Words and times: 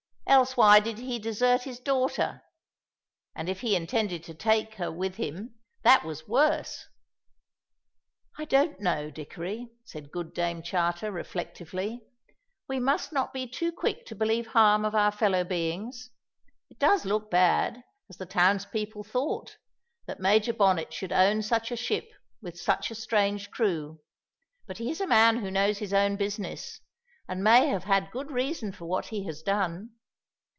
Else 0.27 0.55
why 0.55 0.79
did 0.79 0.97
he 0.97 1.19
desert 1.19 1.63
his 1.63 1.77
daughter? 1.81 2.41
And 3.35 3.49
if 3.49 3.59
he 3.59 3.75
intended 3.75 4.23
to 4.23 4.33
take 4.33 4.75
her 4.75 4.89
with 4.89 5.15
him, 5.15 5.55
that 5.83 6.05
was 6.05 6.25
worse." 6.25 6.85
"I 8.37 8.45
don't 8.45 8.79
know, 8.79 9.11
Dickory," 9.11 9.71
said 9.83 10.09
good 10.09 10.33
Dame 10.33 10.63
Charter 10.63 11.11
reflectively; 11.11 12.05
"we 12.69 12.79
must 12.79 13.11
not 13.11 13.33
be 13.33 13.45
too 13.45 13.73
quick 13.73 14.05
to 14.05 14.15
believe 14.15 14.47
harm 14.47 14.85
of 14.85 14.95
our 14.95 15.11
fellow 15.11 15.43
beings. 15.43 16.11
It 16.69 16.79
does 16.79 17.03
look 17.03 17.29
bad, 17.29 17.83
as 18.09 18.15
the 18.15 18.25
townspeople 18.25 19.03
thought, 19.03 19.57
that 20.07 20.21
Major 20.21 20.53
Bonnet 20.53 20.93
should 20.93 21.11
own 21.11 21.41
such 21.41 21.71
a 21.71 21.75
ship 21.75 22.09
with 22.41 22.57
such 22.57 22.89
a 22.89 22.95
strange 22.95 23.51
crew, 23.51 23.99
but 24.65 24.77
he 24.77 24.89
is 24.89 25.01
a 25.01 25.07
man 25.07 25.39
who 25.39 25.51
knows 25.51 25.79
his 25.79 25.91
own 25.93 26.15
business, 26.15 26.79
and 27.27 27.43
may 27.43 27.67
have 27.67 27.83
had 27.83 28.11
good 28.11 28.31
reason 28.31 28.71
for 28.71 28.85
what 28.85 29.07
he 29.07 29.25
has 29.25 29.43
done. 29.43 29.89